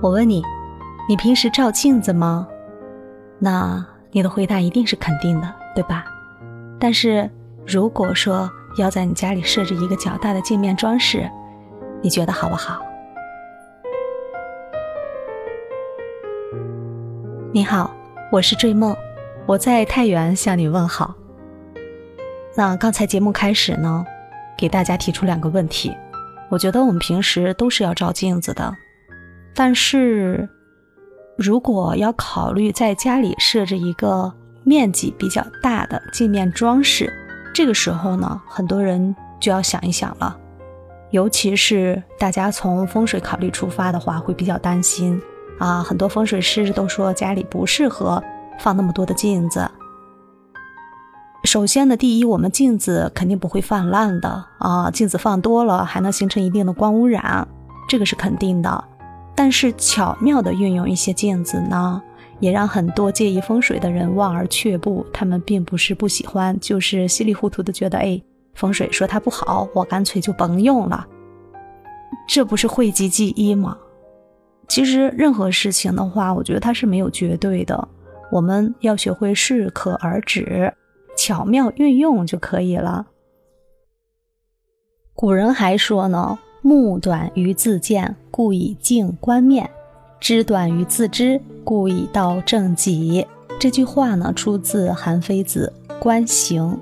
[0.00, 0.44] 我问你，
[1.08, 2.46] 你平时照镜子吗？
[3.40, 6.04] 那你的回答一定是肯定的，对吧？
[6.78, 7.28] 但是
[7.66, 11.28] 如果说要在你家里设置一个较大的镜面装饰，
[12.00, 12.80] 你觉得好不好？
[17.52, 17.90] 你好，
[18.30, 18.96] 我是追梦，
[19.46, 21.12] 我在太原向你问好。
[22.54, 24.06] 那刚才节目开始呢，
[24.56, 25.92] 给大家提出两个问题，
[26.50, 28.72] 我觉得我们平时都是要照镜子的。
[29.54, 30.48] 但是，
[31.36, 34.32] 如果要考虑在家里设置一个
[34.64, 37.12] 面积比较大的镜面装饰，
[37.54, 40.36] 这个时候呢，很多人就要想一想了。
[41.10, 45.20] 尤其是大家从风水考虑出发的话，会比较担心
[45.58, 45.82] 啊。
[45.82, 48.22] 很多风水师都说家里不适合
[48.60, 49.68] 放那么多的镜子。
[51.44, 57.48] 首先呢，第一，我们镜子肯定不会泛滥的啊，镜子放多了还能形成一定的光污染，
[57.88, 58.84] 这个是肯定的。
[59.38, 62.02] 但是巧妙的运用一些镜子呢，
[62.40, 65.06] 也让很多介意风水的人望而却步。
[65.12, 68.20] 他们并不是不喜欢，就是稀里糊涂的觉得，哎，
[68.54, 71.06] 风水说它不好，我干脆就甭用了。
[72.28, 73.78] 这不是讳疾忌医吗？
[74.66, 77.88] 其实任何事情的话，我觉得它是没有绝对的，
[78.32, 80.74] 我们要学会适可而止，
[81.16, 83.06] 巧妙运用就可以了。
[85.14, 86.40] 古人还说呢。
[86.68, 89.64] 目短于自见，故以镜观面；
[90.20, 93.26] 知短于自知，故以道正己。
[93.58, 96.78] 这句话呢，出自《韩非子·观行》，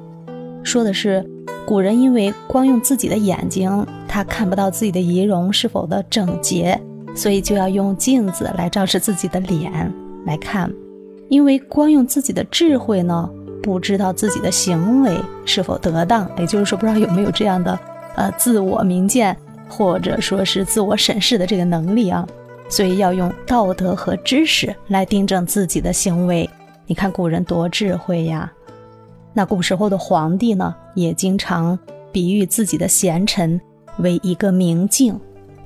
[0.64, 1.24] 说的是
[1.64, 6.76] 古人因为光用自己的眼睛，他看不到自己的仪容是否的整洁，
[7.14, 10.68] 所以就要用镜子来照射自己的脸来看。
[11.28, 13.30] 因为光用自己的智慧呢，
[13.62, 17.78] 不知道自己的行为是否得当，也就是说，不知道有没有这样的
[18.16, 19.36] 呃自我明鉴。
[19.68, 22.26] 或者说是自我审视的这个能力啊，
[22.68, 26.48] 所以要用道德和知识来订正自己的行为。
[26.86, 28.52] 你看古人多智慧呀！
[29.34, 31.78] 那古时候的皇帝呢，也经常
[32.12, 33.60] 比喻自己的贤臣
[33.98, 35.18] 为一个明镜，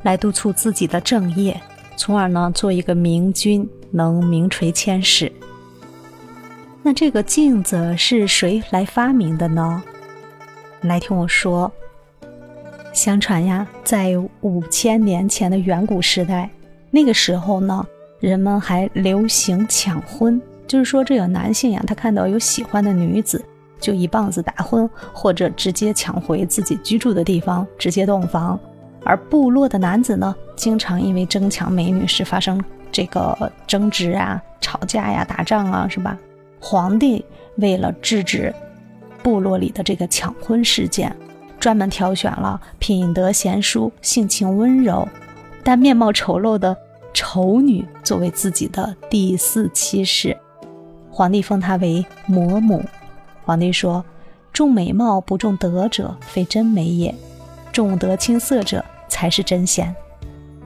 [0.02, 1.60] 来督促自己的正业，
[1.96, 5.30] 从而呢做一个明君，能名垂千史。
[6.82, 9.82] 那这个镜子是谁来发明的呢？
[10.80, 11.70] 来听我说。
[12.92, 16.50] 相传呀，在五千年前的远古时代，
[16.90, 17.86] 那个时候呢，
[18.18, 23.42] 人们还流行抢婚，就是说这个男性呀，他看到有喜欢的女子，
[23.78, 28.58] 就一棒子打昏，或者直接抢回自己居住的地方，直接洞房。
[29.04, 32.62] 而部落的男子呢，经常因为争抢美女时发生
[32.92, 36.18] 这个争执啊、吵架呀、打仗啊，是吧？
[36.60, 37.24] 皇帝
[37.56, 38.54] 为了制止
[39.22, 41.14] 部落里的这个抢婚事件。
[41.60, 45.06] 专门挑选了品德贤淑、性情温柔，
[45.62, 46.74] 但面貌丑陋的
[47.12, 50.34] 丑女作为自己的第四妻室。
[51.10, 52.82] 皇帝封她为魔母。
[53.44, 54.02] 皇帝说
[54.54, 57.12] ：“重美貌不重德者，非真美也；
[57.72, 59.94] 重德轻色者，才是真贤。”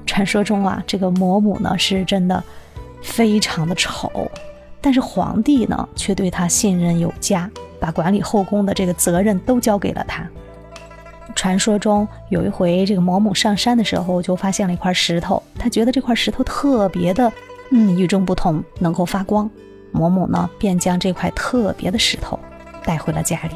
[0.06, 2.40] 传说中啊，这个魔母呢是真的
[3.02, 4.30] 非常的丑，
[4.80, 7.50] 但是皇帝呢却对她信任有加，
[7.80, 10.24] 把管理后宫的这个责任都交给了她。
[11.34, 15.42] 传说中有一回，这个魔母上山的时候，就发现了一块石头。
[15.58, 17.32] 他觉得这块石头特别的，
[17.70, 19.48] 嗯，与众不同，能够发光。
[19.90, 22.38] 魔母呢，便将这块特别的石头
[22.84, 23.54] 带回了家里，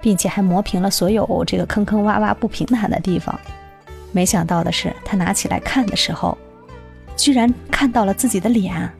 [0.00, 3.38] 并且还磨平了所有这个坑坑洼洼不平坦的地方。
[4.12, 6.36] 没想到的是，他拿起来看的时候，
[7.16, 8.90] 居然看到了自己的脸。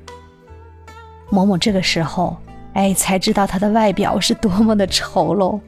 [1.28, 2.36] 魔母这个时候，
[2.74, 5.60] 哎，才知道他的外表是多么的丑陋。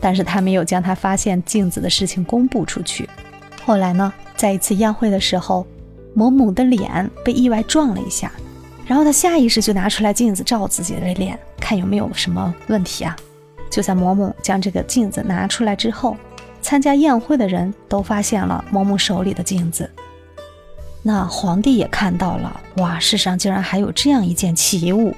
[0.00, 3.08] 但是他没有将他发现镜子的事情公布出去。
[3.64, 5.66] 后来呢，在一次宴会的时候，
[6.14, 8.30] 魔母的脸被意外撞了一下，
[8.86, 13.16] 然后他下意识就拿出来镜子照自己的脸，看有没有什么问题啊。
[13.68, 16.16] 就在魔母将这个镜子拿出来之后，
[16.62, 19.90] 参加宴会的人都发现了魔母手里的镜子。
[21.02, 25.14] 那皇帝也看到了，哇，世上竟然还有这样一件奇物。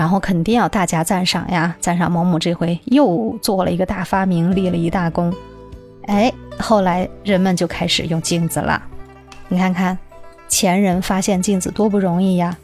[0.00, 1.76] 然后肯定要大加赞赏呀！
[1.78, 5.30] 赞赏某某这回又做了一个大发明，立了一大功。
[6.06, 8.82] 哎，后来人们就开始用镜子了。
[9.48, 9.98] 你看看，
[10.48, 12.56] 前人发现镜子多不容易呀。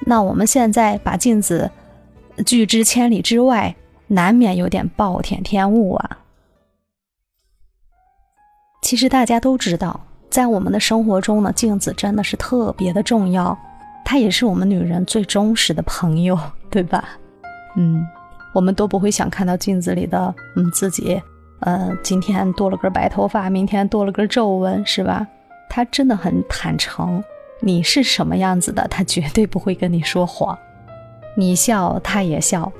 [0.00, 1.70] 那我们现在把镜子
[2.44, 3.74] 拒之千里之外，
[4.08, 6.18] 难免有点暴殄天物啊。
[8.82, 9.98] 其实大家都知道，
[10.28, 13.58] 在我们的生活中呢，镜子真的是特别的重要。
[14.04, 16.38] 它也是我们女人最忠实的朋友，
[16.70, 17.08] 对吧？
[17.76, 18.06] 嗯，
[18.52, 21.20] 我们都不会想看到镜子里的嗯自己，
[21.60, 25.26] 呃，今天多了根白头发，明天多了根皱纹，是吧？
[25.68, 27.22] 它真的很坦诚，
[27.60, 30.56] 你是什么样子的，他绝对不会跟你说谎。
[31.36, 32.70] 你笑，他也笑；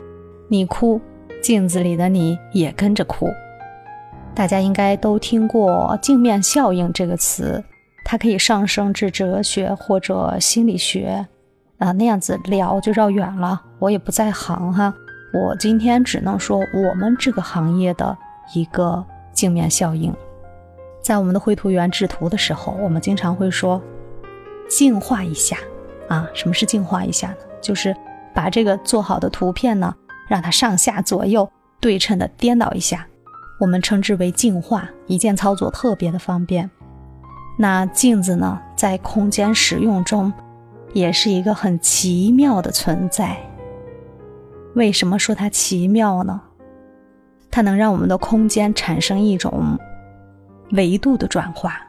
[0.49, 1.01] 你哭，
[1.43, 3.29] 镜子里的你也跟着哭。
[4.33, 7.63] 大家应该都听过“镜面效应”这个词，
[8.05, 11.27] 它可以上升至哲学或者心理学。
[11.79, 14.95] 啊，那样子聊就绕远了，我也不在行哈。
[15.33, 18.17] 我今天只能说我们这个行业的
[18.55, 20.15] 一个镜面效应。
[21.03, 23.83] 在我们的绘图员制图的时候，我们经常会说
[24.69, 25.57] 净化一下
[26.09, 26.27] 啊。
[26.33, 27.37] 什么是净化一下呢？
[27.61, 27.95] 就是
[28.33, 29.93] 把这个做好的图片呢，
[30.29, 31.51] 让它上下左右
[31.81, 33.05] 对称的颠倒一下，
[33.61, 36.71] 我们称之为净化，一键操作特别的方便。
[37.57, 40.33] 那镜子呢，在空间使用中。
[40.93, 43.37] 也是一个很奇妙的存在。
[44.77, 46.41] 为什么说它奇妙呢？
[47.51, 49.77] 它能让我们的空间产生一种
[50.71, 51.81] 维度的转化。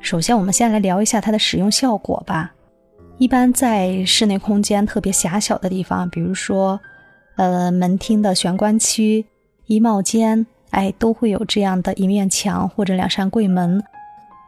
[0.00, 2.52] 首先，我们先来聊一下它的使用效果吧。
[3.18, 6.80] 一般在室内空间特别狭小的地方，比如说，
[7.36, 9.24] 呃，门厅的玄关区、
[9.66, 13.80] 衣帽间，哎，都会有这样的一面墙或者两扇柜门，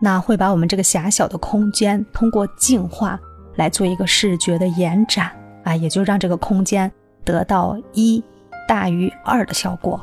[0.00, 3.18] 那会把我们这个狭小的空间通过净化。
[3.56, 5.30] 来做一个视觉的延展
[5.64, 6.92] 啊，也就让这个空间
[7.24, 8.22] 得到一
[8.68, 9.98] 大于二的效果。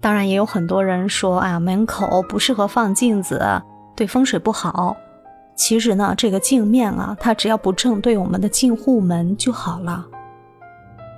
[0.00, 3.62] 当然，也有很多人说啊，门口不适合放镜子，
[3.94, 4.96] 对风水不好。
[5.54, 10.04] 其实呢，这个镜面啊，它只要不正对我们的进户门就好了。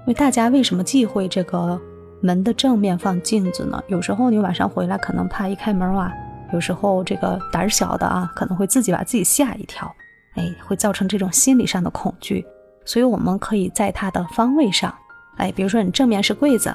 [0.01, 1.81] 因为大家为什么忌讳这个
[2.21, 3.83] 门的正面放镜子呢？
[3.89, 6.13] 有时候你晚上回来可能怕一开门啊，
[6.53, 9.93] 有时候这个胆小的啊，可能会自己把自己吓一跳。
[10.37, 12.47] 哎，会造成这种心理上的恐惧，
[12.85, 14.95] 所以我们可以在它的方位上，
[15.39, 16.73] 哎，比如说你正面是柜子，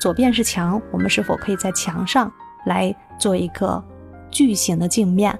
[0.00, 2.32] 左边是墙，我们是否可以在墙上
[2.64, 3.84] 来做一个
[4.30, 5.38] 巨型的镜面？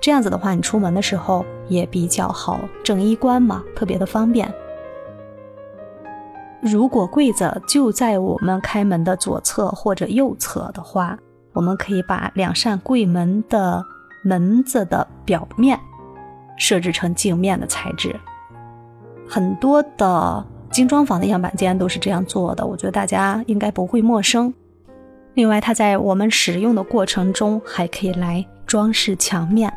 [0.00, 4.48] 这样子的话，你出门的时候也比较好正衣冠嘛，特别的方便。
[6.62, 11.18] 如果柜子就在我们开门的左侧或者右侧的话，
[11.56, 13.84] 我们可以把两扇柜门的
[14.22, 15.76] 门子的表面。
[16.58, 18.18] 设置成镜面的材质，
[19.28, 24.54] 很多的精装房的样板间都是这样做的，我觉得大家应该不会陌生。
[25.34, 29.70] 另外，它在我们使用的过程中还可以来装饰墙面，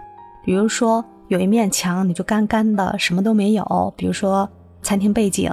[0.46, 4.50] 比如说有一面墙你就干干的什么都没有，比如说
[4.82, 5.52] 餐厅背景，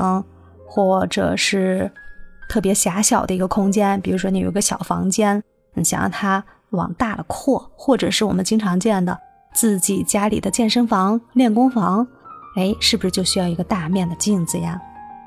[0.65, 1.91] 或者是
[2.49, 5.43] 特别狭小的一个空间，比如说你有个小房间，
[5.77, 9.17] 你想让它往大了扩，或者是我们经常见的。
[9.55, 12.07] 自己家里的健身房、练功房，
[12.57, 14.79] 哎，是不是就需要一个大面的镜子呀？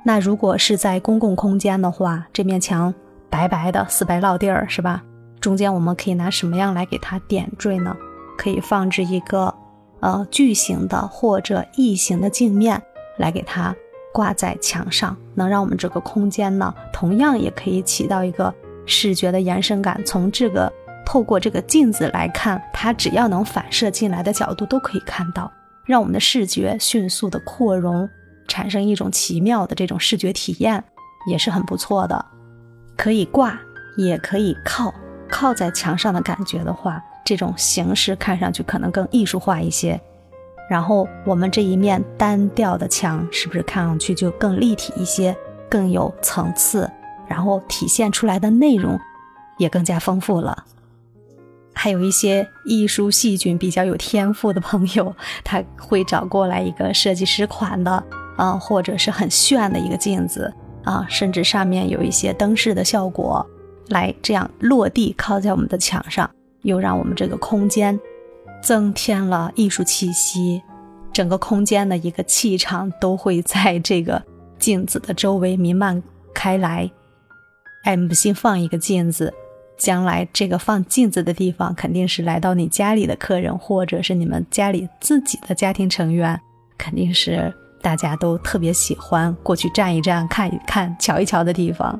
[0.03, 2.93] 那如果是在公共空间的话，这面墙
[3.29, 5.01] 白白的，死白落地儿，是吧？
[5.39, 7.95] 中间我们可以拿什么样来给它点缀呢？
[8.37, 9.53] 可以放置一个
[9.99, 12.81] 呃巨型的或者异形的镜面
[13.17, 13.75] 来给它
[14.13, 18.53] 挂在墙上，能让我们这个空间呢，同样也可以起到一个
[18.89, 20.03] 视觉的延伸感。
[20.03, 20.69] 从这个。
[21.05, 25.51] 透过这个镜子来看，它只要能反射进来的角度都可以看到，
[25.83, 28.07] 让我们的视觉迅速的扩容，
[28.47, 30.83] 产生一种奇妙的这种视觉体验，
[31.27, 32.23] 也是很不错的。
[32.95, 33.59] 可以挂，
[33.97, 34.93] 也可以靠，
[35.27, 39.99] 靠在墙上的感觉的话，这种形式看上去可能更艺术化一些。
[40.69, 45.35] 然后我们这一面单调的墙，是不是看上去就更立体一些，
[45.67, 46.87] 更有层次，
[47.29, 48.99] 然后体现出来的内容
[49.57, 50.65] 也更加丰富了。
[51.73, 58.03] 还有一些艺术细菌比较有天赋的朋友， 他会找过来一个设计师款的
[58.35, 63.45] 啊，或者是很炫的一个镜子啊，甚至上面有一些灯饰的效果，
[63.87, 66.29] 来这样落地靠在我们的墙上，
[66.63, 67.97] 又让我们这个空间
[68.61, 70.61] 增添了艺术气息，
[71.13, 74.21] 整个空间的一个气场都会在这个
[74.57, 76.91] 镜子的周围弥漫开来。
[77.83, 79.33] 哎，不信放一个镜子。
[79.77, 86.37] 将来这个放镜子的地方，肯定是来到你家里的客人，或者是你们家里自己的家庭成员，
[86.77, 91.97] 肯定是大家都特别喜欢过去站一站、看一看、瞧一瞧的地方。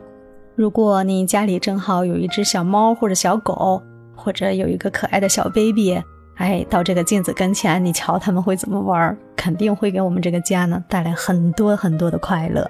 [0.58, 3.82] 如果你家里正好有一只小猫或者小狗，
[4.14, 5.98] 或者有一个可爱的小 baby，
[6.36, 12.70] 哎，到这个镜子跟前，你瞧他们会怎么玩，肯定会给我们这个家呢带来很多很多的快乐。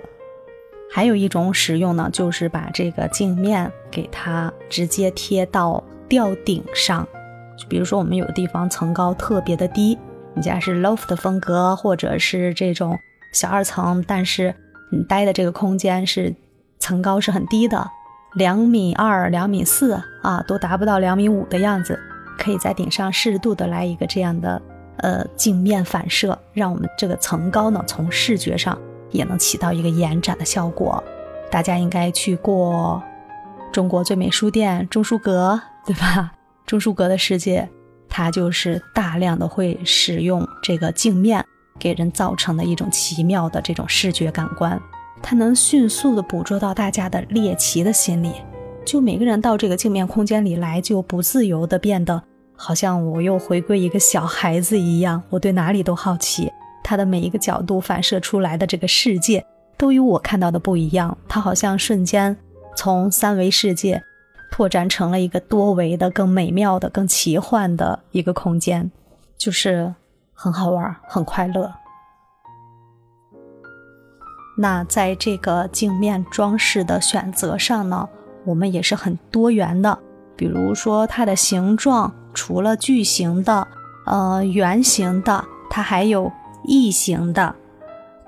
[0.92, 7.08] 还有一种使用呢，就是把这个镜面给它直接贴到吊顶上。
[7.58, 9.98] 就比如说，我们有的地方层高特别的低，
[10.34, 12.98] 你家是 loft 风格，或者是这种
[13.34, 14.56] 小二层，但是
[14.92, 16.34] 你待的这个空间是
[16.80, 17.88] 层高是很低的，
[18.36, 22.00] 两米二、两米四啊，都达不到两米五的样子，
[22.38, 24.62] 可以在顶上适度的来一个这样的
[24.98, 28.80] 呃镜面反射，让我们这个层高呢从视觉上
[29.12, 31.04] 也能起到一个延展的效果。
[31.52, 33.02] 大家应该去过
[33.72, 36.32] 中国最美书店钟书阁， 对吧？
[36.66, 37.68] 钟书阁的世界，
[38.08, 41.44] 它就是大量的会使用这个镜面
[41.80, 44.80] 给人造成的一种奇妙的这种视觉感官。
[45.22, 48.32] 它能迅速的捕捉到大家的猎奇的心理，
[48.86, 52.24] 就每个人到这个镜面空间里来，就不自由的变得
[52.56, 56.52] 好像我又回归一个小孩子一样，我对哪里都好奇。
[56.84, 59.46] 它的每一个角度反射出来的这个世界，
[59.78, 61.18] 都与我看到的不一样。
[61.28, 62.36] 它好像瞬间
[62.76, 64.02] 从三维世界
[64.52, 68.92] 拓展成了一个多维的、更美妙的、更奇幻的一个空间，
[69.38, 69.94] 就是
[70.34, 71.72] 很好玩，很快乐。
[74.58, 78.10] 那在这个镜面装饰的选择上呢，
[78.44, 79.98] 我们也是很多元的。
[80.36, 83.68] 比如说它的形状，除了矩形的、
[84.06, 86.32] 呃圆形的，它还有
[86.64, 87.56] 异形的、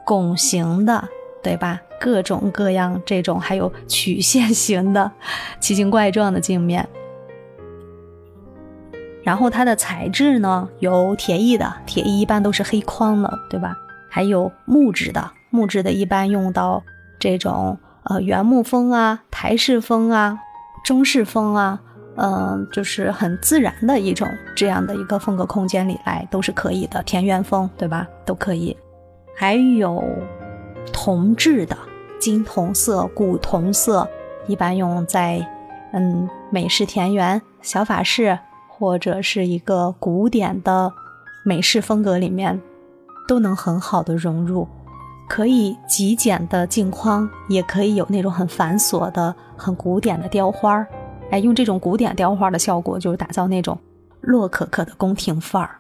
[0.06, 1.08] 拱形的，
[1.44, 1.80] 对吧？
[2.00, 5.12] 各种各样这种，还有曲线型的、
[5.60, 6.88] 奇形怪状的镜面。
[9.24, 13.78] 然后它的材质呢，有铁艺的，铁艺一般都是黑框的，对吧？
[14.10, 15.32] 还有木质的。
[15.52, 16.82] 木质的一般用到
[17.20, 20.40] 这种呃原木风啊、台式风啊、
[20.84, 21.82] 中式风啊，
[22.16, 27.02] 嗯，就是很自然的一种这样的一个风格空间里来都是可以的。
[27.04, 28.08] 田园风对吧？
[28.26, 28.76] 都可以。
[29.36, 30.04] 还有
[30.92, 31.76] 铜制的
[32.20, 34.08] 金铜色、古铜色，
[34.46, 35.46] 一般用在
[35.94, 38.38] 嗯美式田园、小法式
[38.68, 40.92] 或者是一个古典的
[41.44, 42.62] 美式风格里面，
[43.28, 44.68] 都能很好的融入。
[45.30, 50.86] 可以极简的镜框，也可以有那种很繁琐的、很古典的雕花儿。
[51.32, 53.78] 哎，用这种古典雕花的效果，就是打造那种
[54.22, 55.80] 洛可可的宫廷范儿。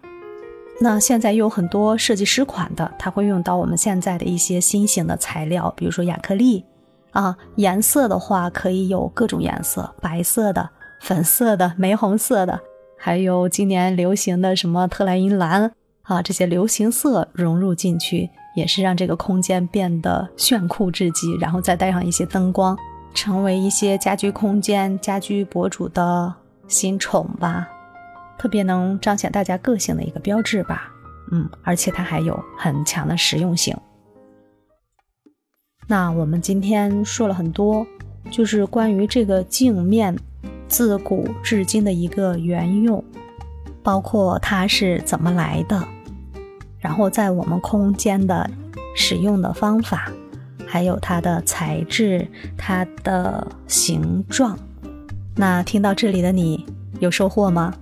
[0.79, 6.65] 那现在又有很多设计师款的，它会用到我们现在的一些新型的材料，比如说亚克力
[7.11, 7.37] 啊。
[7.57, 10.69] 颜色的话，可以有各种颜色，白色的、
[11.01, 12.59] 粉色的、玫红色的，
[12.97, 15.71] 还有今年流行的什么特莱因蓝
[16.03, 18.29] 啊，这些流行色融入进去。
[18.53, 22.77] 也是让这个空间变得炫酷至极，然后再带上一些灯光，
[23.13, 26.33] 成为一些家居空间、家居博主的
[26.67, 27.69] 新宠吧，
[28.37, 30.91] 特别能彰显大家个性的一个标志吧。
[31.31, 33.75] 嗯，而且它还有很强的实用性。
[35.87, 37.85] 那我们今天说了很多，
[38.29, 40.17] 就是关于这个镜面
[40.67, 43.03] 自古至今的一个原用，
[43.83, 45.85] 包括它是怎么来的。
[46.79, 48.49] 然后在我们空间的
[48.95, 50.11] 使用的方法，
[50.71, 52.25] 还有它的材质、
[52.57, 54.57] 它的形状，
[55.35, 56.65] 那听到这里的你
[57.01, 57.73] 有收获吗？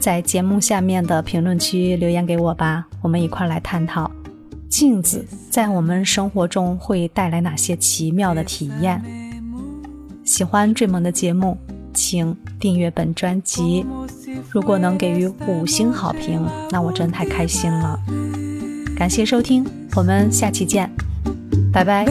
[0.00, 4.10] 在节目下面的评论区留言给我吧，我们一块儿来探讨
[4.70, 9.02] 镜子在我们生活中会带来哪些奇妙的体验。
[10.24, 11.58] 喜欢追梦的节目，
[11.92, 13.84] 请订阅本专辑。
[14.50, 18.00] 如果能给予五星好评，那我真太开心了。
[18.96, 20.90] 感谢收听，我们下期见，
[21.76, 22.06] 拜拜。